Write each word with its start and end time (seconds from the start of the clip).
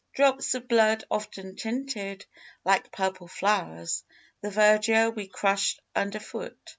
Drops 0.13 0.55
of 0.55 0.67
blood 0.67 1.03
often 1.11 1.55
tinted, 1.55 2.25
like 2.65 2.91
purple 2.91 3.27
flowers, 3.27 4.03
the 4.41 4.49
verdure 4.49 5.11
we 5.11 5.27
crushed 5.27 5.79
under 5.95 6.19
foot. 6.19 6.59